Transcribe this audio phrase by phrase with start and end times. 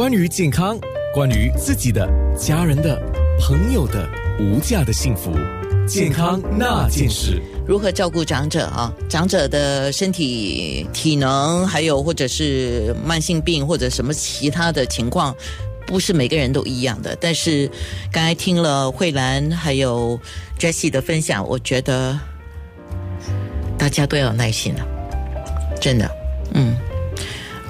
[0.00, 0.78] 关于健康，
[1.12, 2.98] 关于自己的、家人的、
[3.38, 5.30] 朋友的无价的幸福，
[5.86, 7.38] 健康那件事。
[7.66, 8.90] 如何照顾长者啊？
[9.10, 15.36] 长者的身体体能，还有或者是慢性病或者什么其他的情况，
[15.86, 17.14] 不是每个人都一样的。
[17.20, 17.70] 但是
[18.10, 20.18] 刚才听了慧兰还有
[20.58, 22.18] Jessie 的分享，我觉得
[23.76, 24.88] 大家都要有耐心了，
[25.78, 26.10] 真的，
[26.54, 26.74] 嗯。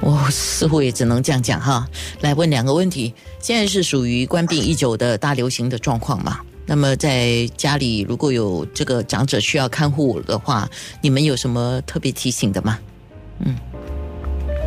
[0.01, 1.87] 我似乎也只能这样讲哈。
[2.21, 6.41] 来问两个问题：现在是属于关闭已久的大流行的状况嘛？
[6.67, 10.69] 那么在家里如果有这个长者需要看护的话，
[11.03, 12.79] 你们有什么特别提醒的吗？
[13.41, 13.57] 嗯，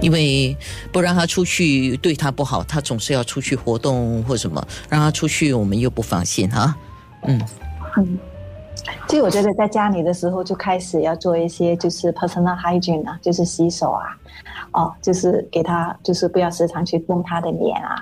[0.02, 0.56] 因为
[0.92, 6.76] 不让他出去对他不好，他总是要出去活动或什么，让他出去我们又不放心哈。
[7.26, 7.42] 嗯
[7.98, 8.20] 嗯，
[9.08, 14.06] 其实我觉得在家里的时候就开始要做一些就是 personal hygiene 啊，就是洗手啊。
[14.74, 17.96] 哦，就是给他，就是不要时常去碰他的脸啊，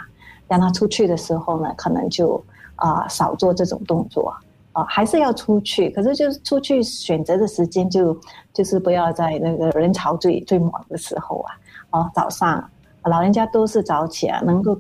[0.48, 2.42] 让他出去的时候呢，可能就
[2.78, 4.34] 啊少做这种动作
[4.72, 8.18] 啊，还是要出去，可是就是出去选择的时间就
[8.54, 12.64] 就是不要在那个人潮最最猛的时候啊，哦早上
[13.04, 14.80] 老人家都是早起啊，能够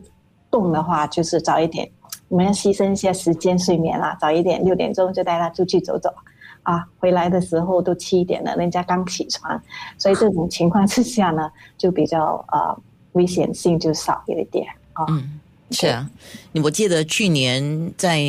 [0.50, 1.90] 动的话就是早一点，
[2.32, 6.10] 我们要牺牲一些时间睡眠啦，早一点六点钟就带他出去走走。
[6.64, 9.62] 啊，回来的时候都七点了，人家刚起床，
[9.98, 12.82] 所以这种情况之下呢，就比较呃
[13.14, 15.04] 危险性就少一点啊。
[15.10, 15.40] 嗯，
[15.72, 16.08] 是啊，
[16.64, 18.22] 我记得去年在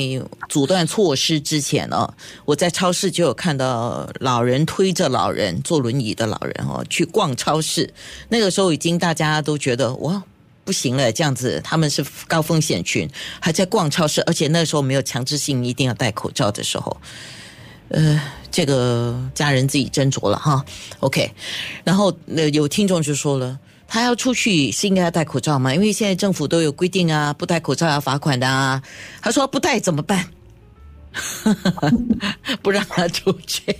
[0.49, 2.13] 阻断措施之前呢，
[2.47, 7.93] 我在超市就有看到老人推着老人坐轮椅的老人哦去逛超市，
[8.31, 10.23] 那个时候已经大家都觉得哇
[10.65, 13.09] 不行了，这样子他们是高风险群，
[13.41, 16.97] 还在逛超市，而且那时候没有强制性一定要戴口罩的时候。
[17.89, 20.65] 呃，这个家人自己斟酌了哈。
[21.01, 21.31] OK，
[21.85, 25.75] 然后呃，有听众就说了，他要出去是应该要戴口罩吗？
[25.75, 28.83] 因为现在政府都有规定啊，不戴口罩要罚款的啊。
[29.21, 30.31] 他说不戴怎么办？
[32.63, 33.75] 不让他出去，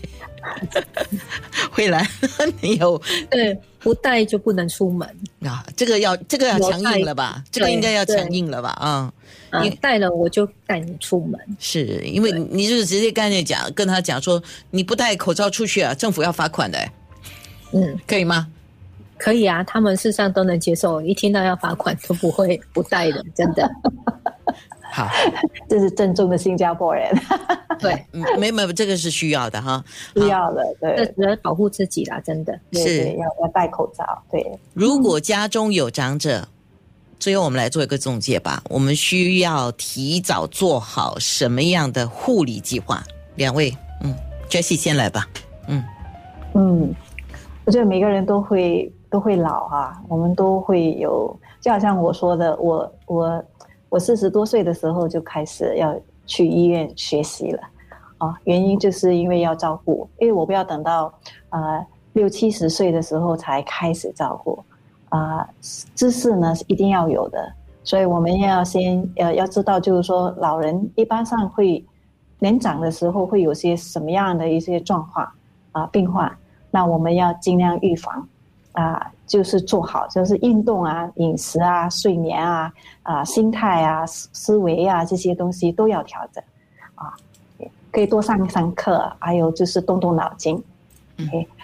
[1.71, 2.07] 会来
[2.61, 5.09] 你有对不戴就不能出门
[5.45, 5.65] 啊？
[5.77, 7.43] 这个要这个要强硬了吧？
[7.51, 8.71] 这个应该要强硬了吧？
[8.81, 9.13] 啊。
[9.63, 16.79] 你带了我就带你出门，是因为你就是直接跟人讲，跟他讲说你不戴口罩出去啊，政府要罚款的。
[17.73, 18.49] 嗯，可以吗？
[19.19, 23.71] 可以啊，他们事实上都能接受，一听到要罚款都不会不带的，真的。
[24.93, 25.09] 好，
[25.69, 27.11] 这是正宗的新加坡人。
[27.81, 28.07] 对，
[28.39, 29.83] 没没这个是需要的哈，
[30.15, 34.05] 需要的，对，只能保护自己啦，真的是要要戴口罩。
[34.31, 36.47] 对，如果家中有长者。
[37.19, 38.61] 最后，我们来做一个总结吧。
[38.69, 43.01] 我们需要提早做好什么样的护理计划？
[43.37, 44.13] 两位，嗯
[44.51, 45.29] ，Jessie 先来吧。
[45.69, 45.85] 嗯
[46.55, 46.93] 嗯，
[47.65, 53.45] 我觉得每个人都会都会老哈，我们都会有，就好像我说的，我我
[53.93, 55.95] 我四十多岁的时候就开始要
[56.25, 57.61] 去医院学习了
[58.17, 61.13] 啊，原因就是因为要照顾，因为我不要等到
[61.51, 64.65] 呃六七十岁的时候才开始照顾。
[65.11, 65.47] 啊，
[65.95, 67.53] 知识呢是一定要有的，
[67.85, 71.85] 所以我们要先呃要知道，就是说老人一般上会
[72.39, 75.31] 年长的时候会有些什么样的一些状况
[75.73, 76.35] 啊病患，
[76.71, 78.27] 那我们要尽量预防
[78.73, 82.73] 啊，就是做好就是运动啊、饮食啊、睡眠啊、
[83.03, 86.43] 啊心态啊、思维啊这些东西都要调整
[86.95, 87.15] 啊，
[87.91, 90.63] 可以多上上课，还有就是动动脑筋。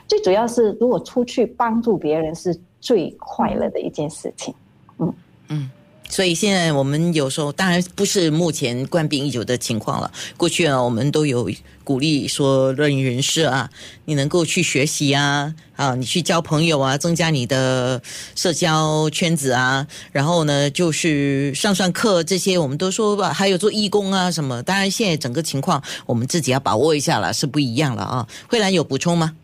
[0.06, 2.58] 最主要是如果出去帮助别人是。
[2.80, 4.54] 最快乐的一件事情，
[4.98, 5.12] 嗯
[5.48, 5.68] 嗯，
[6.08, 10.10] 所以现在我们有时候当然不是目前冠病已久的情况了。
[10.36, 11.50] 过去啊，我们都有
[11.84, 13.70] 鼓励说，乐龄人士啊，
[14.06, 18.02] 你能够去学习啊，啊，你去交朋友啊，增加你的
[18.34, 24.62] 社交圈子啊，然后呢，就是上上课这些，我们都说吧，还有做义工啊什么。
[24.62, 28.28] 当然，现在整个情况我们自己要把握一下了，是不一样了啊。
[28.48, 29.34] 慧兰有补充吗？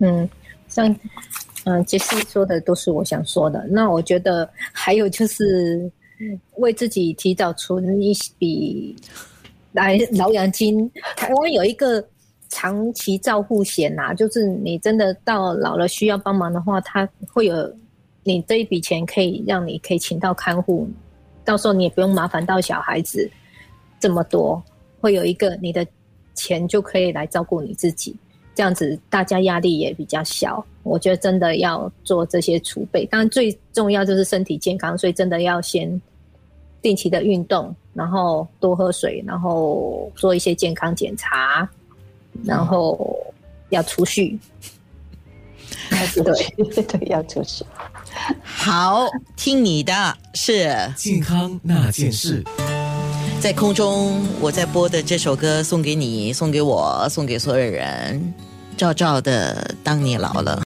[0.00, 0.28] 嗯，
[0.68, 0.94] 像。
[1.64, 3.66] 嗯，其实说的都是我想说的。
[3.68, 5.90] 那我觉得还有就是
[6.56, 8.96] 为自己提早存一笔
[9.72, 10.90] 来老养金。
[11.16, 12.02] 台湾有一个
[12.48, 17.76] 长期照护险呐，就是你真的到老了需要帮忙的话，他会有
[18.22, 20.88] 你这一笔钱可以让你可以请到看护，
[21.44, 23.30] 到时候你也不用麻烦到小孩子
[24.00, 24.62] 这么多，
[25.00, 25.86] 会有一个你的
[26.34, 28.16] 钱就可以来照顾你自己。
[28.58, 30.66] 这样子，大家压力也比较小。
[30.82, 35.88] 我觉得真的要做这些储备，当然最重要就是身体健康，所以真的要先
[36.82, 41.70] 定期的运动，然后多喝水，然后做一些健康检查，
[42.42, 43.16] 然后
[43.68, 44.36] 要储蓄。
[45.92, 47.64] 要出去， 对，要储蓄。
[48.42, 49.06] 好，
[49.36, 49.94] 听你的
[50.34, 52.42] 是健康那件事。
[53.40, 58.34] 在空中，我在播的这首歌送给你，送给我，送给所有人。
[58.78, 60.56] 照照的，当你老了。